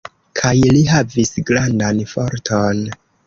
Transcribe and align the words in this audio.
Kaj 0.37 0.53
li 0.75 0.81
havis 0.91 1.33
grandan 1.51 2.01
forton. 2.15 2.81